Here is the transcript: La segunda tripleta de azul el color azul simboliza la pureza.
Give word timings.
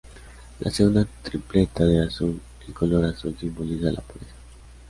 La 0.61 0.71
segunda 0.71 1.05
tripleta 1.21 1.83
de 1.85 2.03
azul 2.03 2.39
el 2.67 2.73
color 2.73 3.05
azul 3.05 3.37
simboliza 3.37 3.91
la 3.91 4.01
pureza. 4.01 4.33